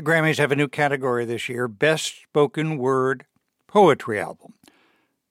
[0.00, 3.26] The Grammys have a new category this year Best Spoken Word
[3.66, 4.54] Poetry Album.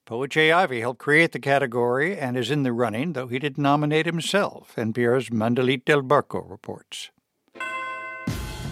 [0.04, 0.52] Poet J.
[0.52, 4.74] Ivy helped create the category and is in the running, though he didn't nominate himself,
[4.76, 7.10] NPR's Mandalit Del Barco reports.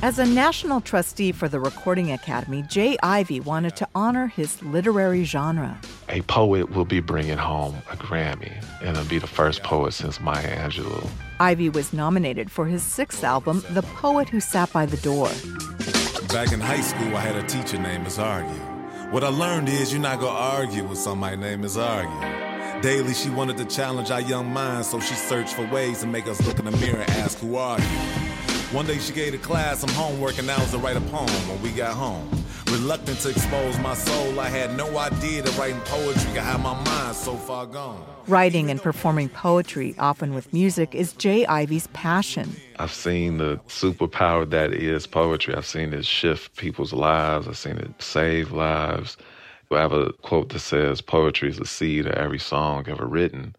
[0.00, 2.96] As a national trustee for the Recording Academy, J.
[3.02, 5.76] Ivy wanted to honor his literary genre.
[6.08, 10.20] A poet will be bringing home a Grammy, and it'll be the first poet since
[10.20, 11.10] Maya Angelou.
[11.40, 15.30] Ivey was nominated for his sixth album, The Poet Who Sat by the Door.
[16.28, 18.54] Back in high school, I had a teacher named Miss Argue.
[19.10, 22.82] What I learned is you're not gonna argue with somebody named Miss Argue.
[22.82, 26.28] Daily, she wanted to challenge our young minds, so she searched for ways to make
[26.28, 28.17] us look in the mirror and ask, Who are you?
[28.72, 31.26] One day she gave the class some homework and I was to write a poem
[31.48, 32.28] when we got home.
[32.66, 36.74] Reluctant to expose my soul, I had no idea that writing poetry could have my
[36.84, 38.04] mind so far gone.
[38.26, 41.46] Writing and performing poetry, often with music, is J.
[41.46, 42.54] Ivy's passion.
[42.78, 45.54] I've seen the superpower that is poetry.
[45.54, 47.48] I've seen it shift people's lives.
[47.48, 49.16] I've seen it save lives.
[49.70, 53.56] I have a quote that says, Poetry is the seed of every song ever written,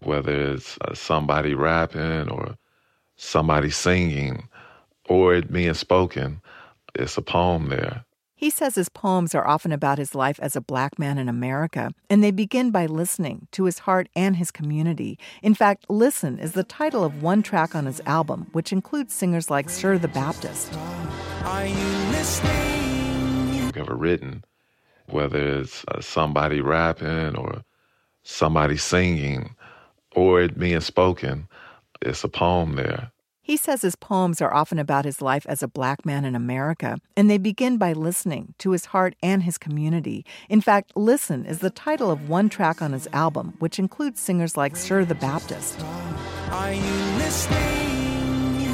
[0.00, 2.56] whether it's uh, somebody rapping or
[3.20, 4.48] somebody singing
[5.08, 6.40] or it being spoken.
[6.94, 8.04] It's a poem there.
[8.34, 11.92] He says his poems are often about his life as a black man in America,
[12.08, 15.18] and they begin by listening to his heart and his community.
[15.42, 19.50] In fact, Listen is the title of one track on his album, which includes singers
[19.50, 20.72] like Sir the Baptist.
[21.44, 23.72] Are you listening?
[23.76, 24.42] Ever written,
[25.10, 27.62] whether it's uh, somebody rapping or
[28.22, 29.54] somebody singing
[30.16, 31.46] or it being spoken,
[32.01, 33.11] it's a poem there.
[33.47, 36.97] He says his poems are often about his life as a black man in America,
[37.15, 40.25] and they begin by listening to his heart and his community.
[40.49, 44.57] In fact, Listen is the title of one track on his album, which includes singers
[44.57, 45.77] like Sir the Baptist.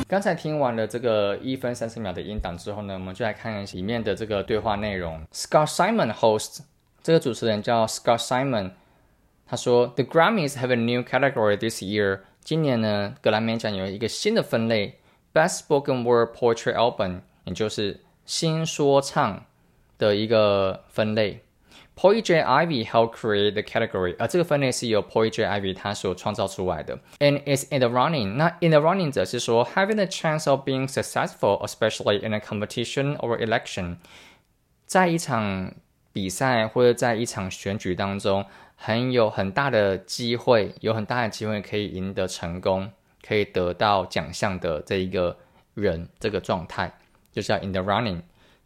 [0.08, 5.22] 刚才听完了这个一分三十秒的音档之后呢，我们就来看里面的这个对话内容。
[5.34, 6.60] Scott Simon host
[7.04, 8.72] 这个主持人叫 Scott Simon，
[9.46, 15.01] 他说：“The Grammys have a new category this year。” 今年呢，格莱美奖有一个新的分类
[15.35, 19.45] ，Best Spoken Word Poetry Album，也就是新说唱
[19.99, 21.43] 的一个分类。
[21.97, 22.45] Poet J.
[22.45, 25.45] Ivy helped create the category，而这个分类是由 Poet J.
[25.45, 26.97] Ivy 他所创造出来的。
[27.19, 32.33] And is in the running，那 in the running 则是说 having the chance of being successful，especially in
[32.33, 33.97] a competition or election，
[34.87, 35.73] 在一场
[36.17, 38.43] 比赛或者在一场选举当中。
[38.79, 42.91] 很有很大的机会，有很大的机会可以赢得成功，
[43.27, 45.35] 可以得到奖项的这一个
[45.73, 46.93] 人，这个状态
[47.33, 48.21] 就叫 in the running。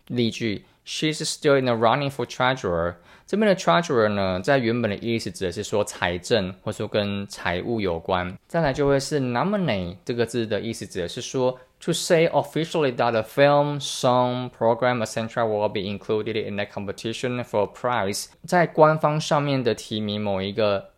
[0.09, 2.97] 例句：She's still in the running for treasurer。
[3.25, 8.37] 这边的 treasurer 呢，在原本的意思指的是说财政，或者说跟财务有关。
[8.49, 11.57] 再来就会是 nominate 这个字的意思指的是说。
[11.80, 15.46] to say officially that a film, song, program, etc.
[15.46, 20.92] will be included in the competition for a prize，在官方上面的提名某一个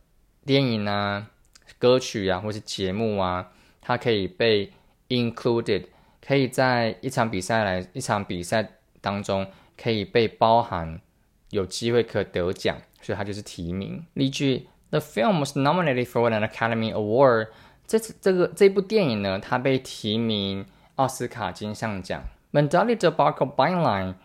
[0.46, 1.30] 电影啊、
[1.78, 4.72] 歌曲啊，或是节目啊，它可以被
[5.10, 5.88] included，
[6.26, 11.02] 可以在一场比赛来一场比赛当中可以被包含，
[11.50, 14.06] 有机会可得奖，所以它就是提名。
[14.14, 17.48] 例句：The film was nominated for an Academy Award。
[17.86, 20.66] 这次这个这部电影呢，它被提名
[20.96, 22.22] 奥斯卡金像奖。
[22.52, 24.16] Mandali de Barco byline，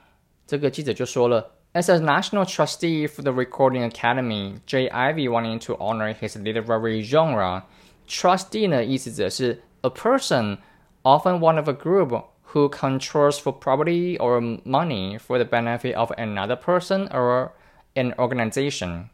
[0.47, 4.89] 这个记者就说了，As a national trustee for the Recording Academy, J.
[4.89, 7.62] Ivy wanting to honor his literary genre.
[8.09, 10.59] Trustee 呢，意思指的是 a person,
[11.03, 16.12] often one of a group who controls for property or money for the benefit of
[16.12, 17.50] another person or
[17.95, 19.05] an organization。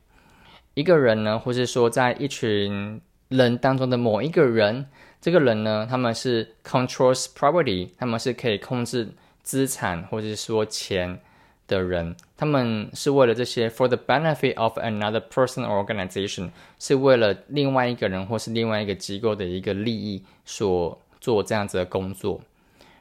[0.74, 3.00] 一个人呢，或是说在一群
[3.35, 4.85] 人当中的某一个人，
[5.19, 9.09] 这个人呢，他们是 controls property，他们是可以控制
[9.41, 11.19] 资产或者是说钱
[11.67, 22.39] 的人，他们是为了这些 for the benefit of another person or organization，是为了另外一个人或是另外一个机构的一个利益所做这样子的工作。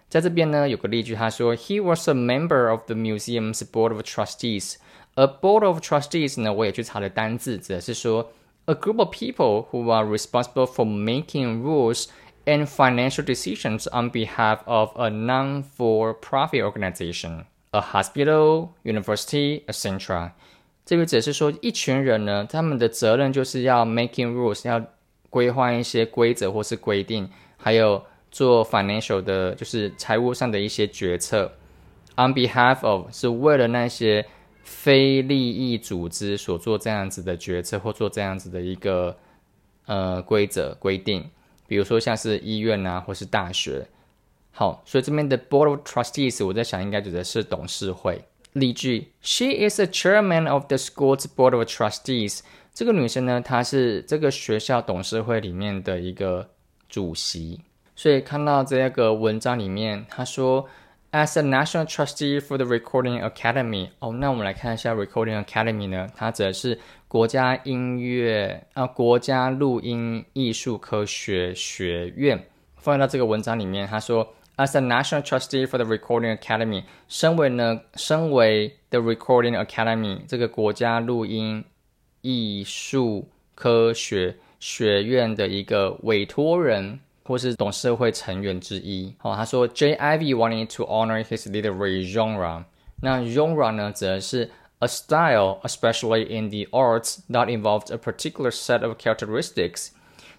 [0.09, 4.77] 在这边呢，有个例句，他说，He was a member of the museum's board of trustees。
[5.15, 8.33] 而 board of trustees 呢，我也去查了单字，指的是说。
[8.72, 12.08] a group of people who are responsible for making rules
[12.46, 20.32] and financial decisions on behalf of a non-for-profit organization, a hospital, university, etc.
[20.86, 24.82] 这个只是说一群人呢，他们的责任就是要 making rules，要
[25.30, 28.02] 规划一些规则或是规定，还有
[28.32, 31.52] 做 financial 的，就是财务上的一些决策。
[32.16, 34.26] On behalf of 是为了那些
[34.63, 39.17] 非利益组织所做这样子的决策或做这样子的一个
[39.87, 41.31] 呃规则规定，
[41.67, 43.87] 比如说像是医院啊或是大学
[44.51, 48.25] 好，所以这边的 Board of Trustees，我在想应该指的是董事会。
[48.53, 52.41] 例句：She is the chairman of the school's board of trustees。
[52.75, 56.51] 这个女生呢，她是这个学校董事会里面的一个
[56.89, 57.61] 主席。
[57.97, 60.69] 所以看到这个文章里面，她说
[61.13, 63.91] ，as a national trustee for the Recording Academy。
[64.01, 72.45] 哦，那我们来看一下 Recording Academy 呢，它指的是国家音乐啊，国家录音艺术科学学院。
[72.77, 74.35] 放到这个文章里面，他说。
[74.59, 81.65] As a national trustee for the Recording Academy，身为呢，身为 the Recording Academy 这个国家录音
[82.21, 89.14] 艺术科学学院的一个委托人或是董事会成员之一。
[89.18, 89.96] 好，他说 J.
[89.96, 92.64] Ivy wanted to honor his literary genre。
[93.02, 94.50] 那 genre 呢，指的是
[94.80, 99.90] a style, especially in the arts, that involves a particular set of characteristics，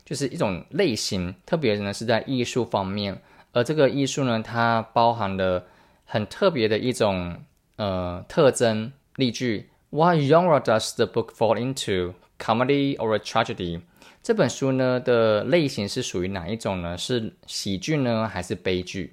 [0.04, 3.20] 就是一种类型，特别呢是在艺术方面。
[3.52, 5.66] 而这个艺术呢，它包含了
[6.04, 7.36] 很特别的一种
[7.76, 8.92] 呃特征。
[9.16, 12.14] 例句：What genre does the book fall into?
[12.38, 13.80] Comedy or a tragedy？
[14.23, 16.97] 这本书呢的类型是属于哪一种呢？
[16.97, 19.11] 是喜剧呢，还是悲剧？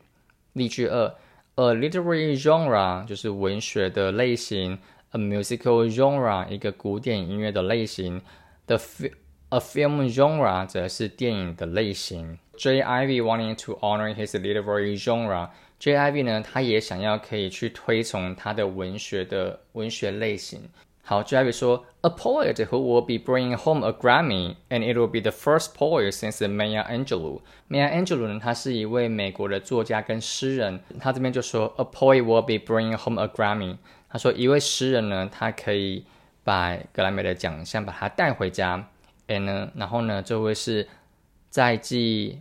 [0.52, 1.12] 例句二
[1.56, 4.78] ：A literary genre 就是文学的类型
[5.10, 8.22] ；A musical genre 一个古典音乐的类型
[8.68, 8.78] ；The
[9.48, 12.38] a film genre 则是电影的类型。
[12.56, 12.80] J.
[12.80, 15.48] Ivy wanting to honor his literary genre.
[15.80, 15.96] J.
[15.96, 20.60] Ivy 呢，他也想要可以去推崇他的文学的文学类型。
[21.09, 21.38] 好，J.
[21.38, 25.30] Ivy 说，A poet who will be bringing home a Grammy, and it will be the
[25.30, 27.42] first poet since Maya Angelou.
[27.69, 30.80] Maya Angelou 呢，他是一位美国的作家跟诗人。
[31.00, 33.77] 他这边就说，A poet will be bringing home a Grammy。
[34.09, 36.06] 他说，一位诗人呢，他可以
[36.44, 38.88] 把格莱美的奖项把它带回家。
[39.27, 40.88] and 呢，然后呢，这位是
[41.51, 42.39] 在继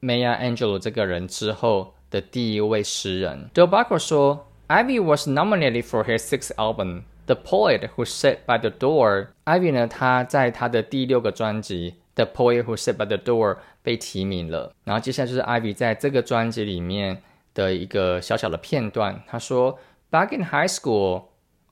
[0.00, 3.50] Maya Angelou 这个人之后的第一位诗人。
[3.54, 9.27] Del Barker 说，Ivy was nominated for his sixth album, The Poet Who Sat by the Door。
[9.45, 14.73] Ivy 呢，他在他的第六个专辑 The Poet Who Sat by the Door 被提名了。
[14.83, 17.21] 然后接下来就是 Ivy 在这个专辑里面
[17.53, 19.21] 的一个小小的片段。
[19.27, 19.77] 他说
[20.09, 21.25] ，Back in high school，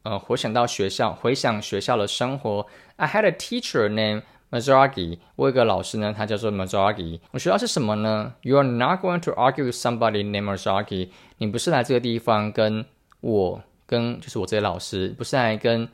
[0.04, 2.68] 呃，回想到学校，回想学校的生活
[2.98, 4.22] ，I had a teacher named
[4.52, 7.20] Mazargi，我有个老师呢，他叫做 Mazargi。
[7.32, 11.10] 我学到是什么呢？You are not going to argue with somebody named Mazargi。
[11.40, 12.86] 你不是来这个地方跟
[13.22, 15.90] 我跟就是我这些老师，不是来跟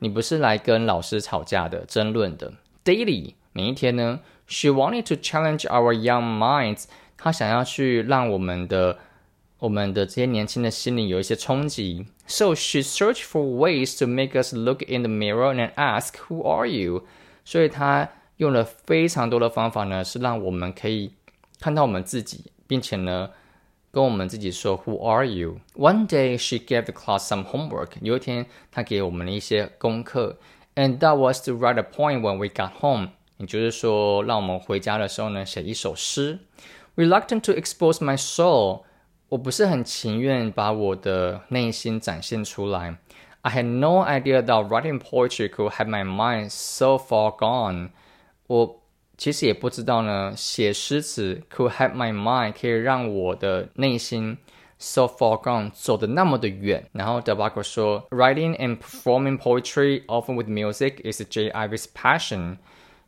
[0.00, 2.52] 你不是来跟老师吵架的、争论的。
[2.84, 4.18] Daily，每一天呢
[4.48, 6.86] ，She wanted to challenge our young minds。
[7.16, 8.98] 她想要去让我们的
[9.58, 12.06] 我们的这些年轻的心灵有一些冲击。
[12.26, 16.68] So she searched for ways to make us look in the mirror and ask, "Who are
[16.68, 17.04] you?"
[17.44, 21.12] 所以她用了非常多的方法呢，是让我们可以
[21.60, 23.30] 看到我们自己，并且呢，
[23.93, 25.59] 跟我们自己说 Who are you?
[25.75, 27.91] One day she gave the class some homework.
[28.01, 30.37] 有一天，她给我们了一些功课，
[30.75, 33.09] and that was to write a poem when we got home.
[33.37, 36.39] 也就是说，让我们回家的时候呢，写一首诗。
[36.95, 38.81] Reluctant to expose my soul.
[39.29, 42.97] 我不是很情愿把我的内心展现出来。
[43.41, 47.91] I had no idea that writing poetry could have my mind so far gone。
[48.47, 48.81] 我
[49.16, 54.36] 其实也不知道呢，写诗词 could help my mind，可以让我的内心
[54.78, 56.88] so far gone 走的那么的远。
[56.92, 61.50] 然后 Del Barco 说，writing and performing poetry often with music is J.
[61.50, 62.56] Ivy's passion。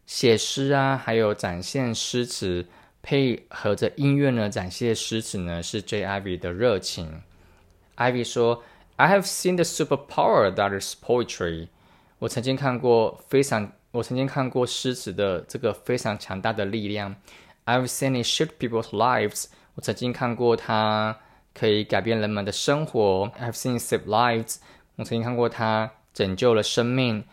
[0.07, 2.67] 写诗啊，还有展现诗词，
[3.03, 6.07] 配合着音乐呢，展现诗词呢，是 J.
[6.07, 7.23] Ivy 的热情。
[7.97, 8.63] Ivy 说
[8.95, 11.67] ，I have seen the superpower that is poetry。
[12.21, 17.17] 我曾经看过非常我曾经看过诗词的这个非常强大的力量。
[17.65, 19.47] I've seen it shift people's lives。
[19.75, 21.19] 我曾经看过它
[21.55, 23.33] 可以改变人们的生活。
[23.41, 24.57] I've seen it save lives。
[24.97, 27.25] 我曾经看过它拯救了生命。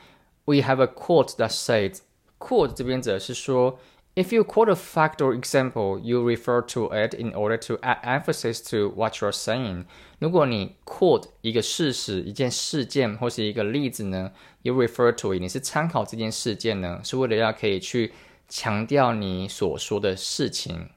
[0.46, 3.78] We have a quote that says，quote 这边指的是说。
[4.15, 8.61] If you quote a fact or example, you refer to it in order to add emphasis
[8.71, 9.85] to what you're saying.
[10.19, 14.33] 如果你 quote 一个事实、一件事件或是一个例子呢，
[14.63, 18.13] you refer to it，你是参考这件事件呢，是为了要可以去
[18.49, 20.89] 强调你所说的事情。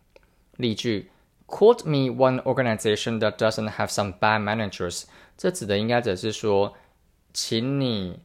[0.58, 1.12] 例句：
[1.46, 5.04] Quote me one organization that doesn't have some bad managers。
[5.38, 6.74] 这指的应该只是说，
[7.32, 8.20] 请你。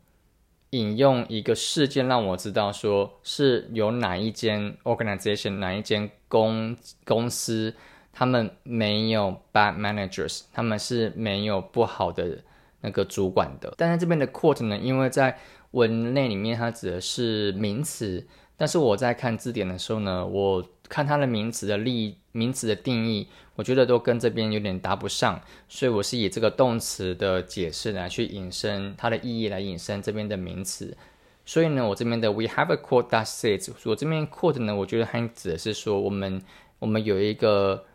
[0.71, 6.75] 引用一个事件让我知道，说是有哪一间 organization 哪一间公
[7.05, 7.73] 公司，
[8.13, 12.39] 他们没有 bad managers，他们是没有不好的
[12.79, 13.73] 那个主管的。
[13.77, 15.37] 但是这边的 quote 呢，因为在
[15.71, 18.25] 文类里面它指的是名词，
[18.55, 30.97] 但是我在看字典的时候呢，我看它的名词的例名词的定义，我觉得都跟这边有点搭不上，所以我是以这个动词的解释来去引申它的意义来引申这边的名词。
[31.45, 36.41] 所以呢，我这边的 we have a quote that says，我这边 quote 呢，我觉得它指的是说我们
[36.79, 37.85] 我们有一个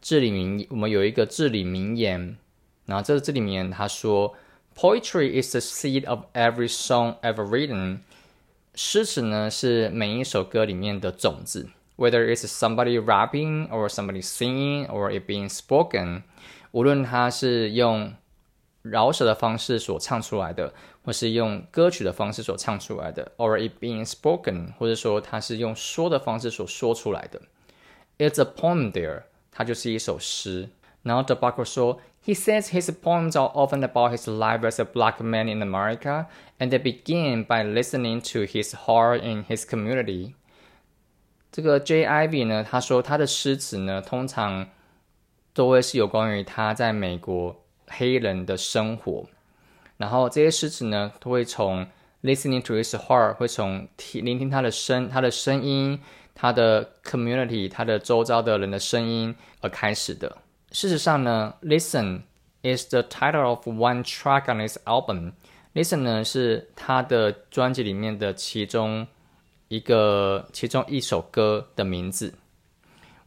[0.00, 2.36] 至理名，我们有一个至理名言。
[2.86, 4.32] 然后这个至理名言他说
[4.76, 7.98] ，Poetry is the seed of every song ever written。
[8.76, 16.23] 诗词呢是每一首歌里面的种子 ，whether it's somebody rapping or somebody singing or it being spoken，
[16.71, 18.13] 无论它是用
[18.81, 27.41] 饶舌的方式所唱出来的，或是用歌曲的方式所唱出来的，or it being spoken，或者说它是用说的方式所说出来的，
[28.17, 30.69] it's a poem there，它就是一首诗。
[31.03, 35.47] 然后 The Buckle 说，He says his poems are often about his life as a black man
[35.47, 36.27] in America,
[36.59, 40.35] and they begin by listening to his heart in his community。
[41.56, 42.06] 这个 J.
[42.06, 44.68] Ivy 呢，他说他的诗词呢，通常
[45.54, 49.24] 都会是有关于他在美国黑人的生活。
[49.96, 51.86] 然后这些诗词呢，都会从
[52.22, 55.98] listening to his heart，会从听聆听他的声，他的声音，
[56.34, 60.36] 他的 community，他的周遭的人的声音而开始的。
[60.72, 62.20] 事实上呢，Listen
[62.60, 65.32] is the title of one track on his album。
[65.72, 69.06] Listen 呢是他的专辑里面的其中
[69.68, 72.34] 一个其中一首歌的名字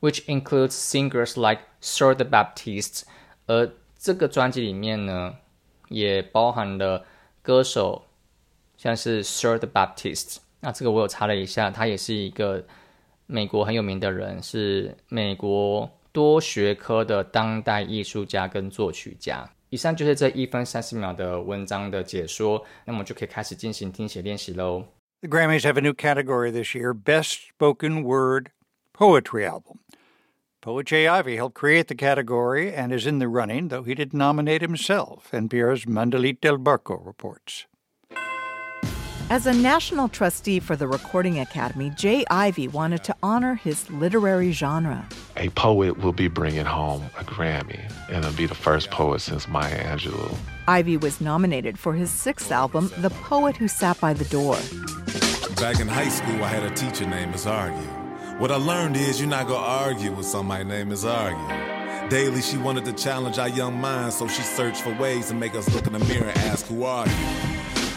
[0.02, 3.04] ，which includes singers like sort Baptist。
[3.48, 5.36] 而这个专辑里面呢，
[5.90, 7.06] 也包含了
[7.42, 8.06] 歌手
[8.78, 10.38] 像是 sort Baptist。
[10.60, 12.66] 那这个我有查了一下，他也是一个
[13.26, 15.90] 美国很有名的人，是美国。
[16.12, 19.48] 多学科的当代艺术家跟作曲家。
[19.70, 24.84] 以上就是这一分三十秒的文章的解说，那么就可以开始进行听写练习喽。
[25.22, 28.52] The Grammys have a new category this year Best Spoken Word
[28.94, 29.80] Poetry Album.
[30.62, 31.10] Poet J.
[31.10, 35.28] Ivy helped create the category and is in the running, though he didn't nominate himself,
[35.34, 37.66] NPR's Mandalit Del Barco reports.
[39.30, 42.24] As a national trustee for the Recording Academy, J.
[42.32, 45.06] Ivy wanted to honor his literary genre.
[45.36, 49.50] A poet will be bringing home a Grammy, and it'll be the first poet since
[49.50, 50.36] Maya Angelou.
[50.70, 54.58] Ivy was nominated for his sixth album, The Poet Who Sat by the Door.
[55.60, 57.90] Back in high school, I had a teacher named Miss Argue.
[58.38, 62.10] What I learned is you're not gonna argue with somebody named Miss Argue.
[62.10, 65.56] Daily, she wanted to challenge our young minds, so she searched for ways to make
[65.56, 67.14] us look in the mirror and ask, Who are you?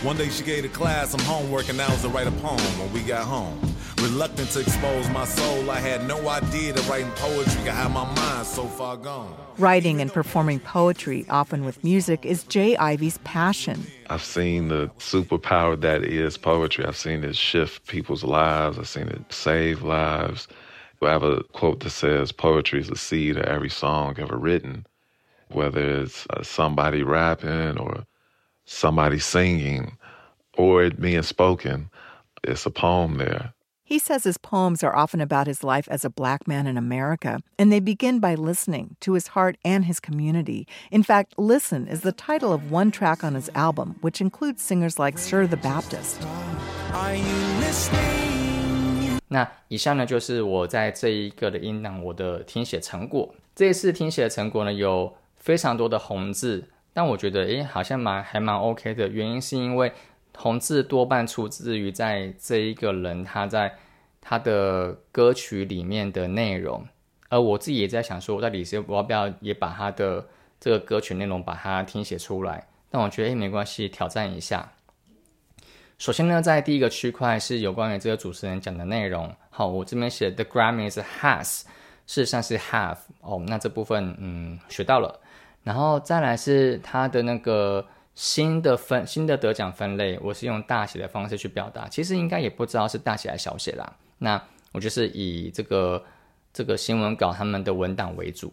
[0.02, 2.59] One day she gave the class some homework and I was to write a poem
[2.81, 3.72] when we got home.
[4.02, 8.04] Reluctant to expose my soul, I had no idea that writing poetry could have my
[8.16, 9.32] mind so far gone.
[9.59, 12.76] Writing and performing poetry, often with music, is J.
[12.76, 13.87] Ivy's passion.
[14.11, 16.85] I've seen the superpower that is poetry.
[16.85, 18.76] I've seen it shift people's lives.
[18.76, 20.49] I've seen it save lives.
[21.00, 24.85] I have a quote that says, Poetry is the seed of every song ever written,
[25.52, 28.04] whether it's uh, somebody rapping or
[28.64, 29.97] somebody singing
[30.59, 31.88] or it being spoken,
[32.42, 33.54] it's a poem there.
[33.91, 37.39] He says his poems are often about his life as a black man in America,
[37.58, 40.67] and they begin by listening to his heart and his community.
[40.91, 45.00] In fact, Listen is the title of one track on his album, which includes singers
[45.00, 46.17] like Sir the Baptist.
[49.29, 53.34] 那以上呢，就是我在这一个的音档我的听写成果。
[53.56, 59.08] 这一次听写的成果呢，有非常多的红字，但我觉得，诶，好像蛮还蛮 OK 的。
[59.08, 59.94] 原因是因为
[60.37, 63.75] 红字多半出自于在这一个人他在
[64.21, 66.87] 他的歌曲里面的内容，
[67.29, 70.27] 而我自己也在想说，我到底是我要不要也把他的
[70.61, 72.67] 这个歌曲内容把它听写出来？
[72.91, 74.73] 但我觉得，诶，没关系，挑战一下。
[75.99, 79.35] 首先呢，在第一个区块是有关于这个主持人讲的内容。
[79.51, 81.61] 好，我这边写 The Grammys has，
[82.07, 82.99] 事实上是 have。
[83.21, 85.21] 哦，那这部分嗯学到了。
[85.62, 93.97] 然后再来是它的那个新的分新的得奖分类，我是用大写的方式去表达，其实应该也不知道是大写还是小写啦。
[94.19, 94.42] 那
[94.73, 96.04] 我就是以这个
[96.52, 98.52] 这个新闻稿他们的文档为主，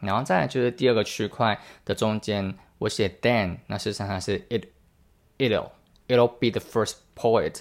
[0.00, 4.66] 然后再来就是第二个区块的中间，我写 Dan，那事实上它是 it
[5.38, 5.70] it'll
[6.08, 7.60] it'll be the first poet。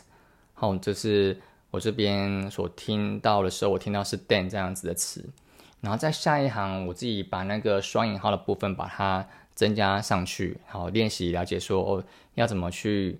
[0.53, 1.39] 好，这是
[1.71, 5.27] 我这边所听到的时候，我听到是 Dan 这样子的词。
[5.79, 9.27] 然后在下一行，我自己把那个双引号的部分把它
[9.61, 12.03] 增加上去，好练习了解说哦
[12.33, 13.19] 要怎么去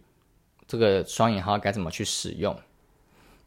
[0.65, 2.60] 这个双引号该怎么去使用。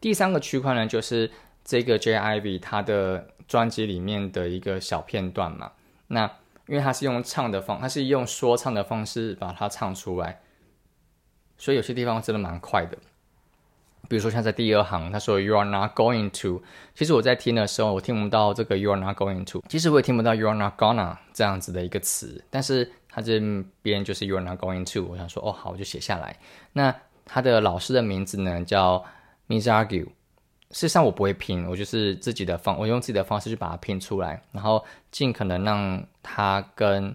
[0.01, 1.29] 第三个区块呢，就是
[1.65, 5.73] 这个 J I V 他的专辑里面的一个小片段嘛。
[6.07, 6.31] 那
[6.69, 10.41] 因为他是用唱的方，他是用说唱的方式把它唱出来，
[11.59, 12.97] 所以有些地方真的蛮快的。
[14.09, 16.63] 比如说像在第二行，他说 “You are not going to”，
[16.95, 23.41] 其实我在听的时候，我听不到这个 “You are not going to”，其实我也听不到 “You are not gonna” 这样子的一个词，但是他这
[23.83, 26.37] 边就是 “You are not going to”，我想说哦好，我就写下来。
[26.73, 26.95] 那
[27.25, 29.05] 他的老师的名字呢叫
[29.49, 30.07] Miss Argue
[30.71, 37.15] 事实上我不会拼，我就是自己的方，我用自己的方式去把它拼出来，然后尽可能让它跟。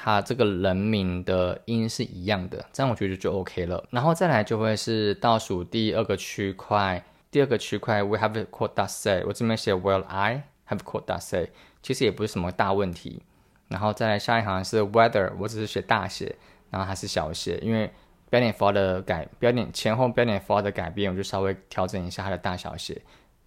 [0.00, 3.84] 它这个人名的音是一样的，这样我觉得就 OK 了。
[3.90, 11.50] 然后再来就会是倒数第二个区块，第二个区块 We have quote that say，我这边写 Well I have quote that say，
[11.82, 13.22] 其实也不是什么大问题。
[13.66, 16.36] 然后再来下一行是 Whether，我只是写大写，
[16.70, 17.90] 然后还是小写，因为
[18.30, 23.02] 标点符号的改标点前后标点符号的改变，我就稍微调整一下它的大小写。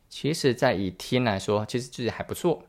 [0.10, 2.64] 其实，在以听来说，其实自己还不错。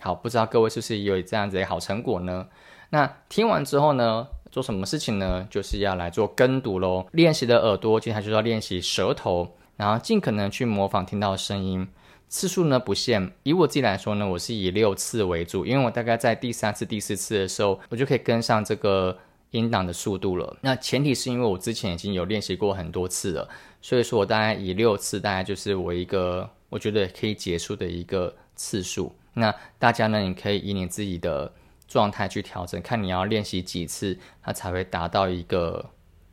[0.00, 2.46] 好，不知道各位是不是有这样子的好成果呢？
[2.92, 5.46] 那听完之后呢，做什么事情呢？
[5.48, 7.06] 就是要来做跟读喽。
[7.12, 11.88] 练习的耳朵，接下来就是要练习舌头，然后尽可能去模仿听到声音。
[12.28, 19.16] 次数呢不限，以我自己来说呢，我是以六次为主，因为我大概在第三次、第四次的时候，我就可以跟上这个
[19.52, 20.54] 音档的速度了。
[20.60, 23.48] 那前提是因为我之前已经有练习过很多次了，
[23.80, 29.10] 所以说我大概以六次，大概就是我一个我觉得可以结束的一个次数。
[29.32, 31.50] 那大家呢，你可以以你自己的。
[31.92, 35.84] 状态去调整，看你要练习几次，它才会达到一个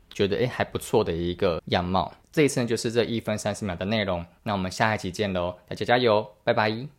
[0.10, 2.14] 觉得诶还不错的一个样貌。
[2.32, 6.99] 这一次呢就是这一分三十秒的内容，那我们下一期见喽，大家加油，拜拜。